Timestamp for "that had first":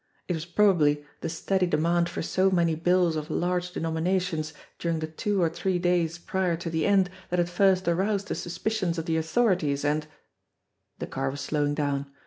7.29-7.87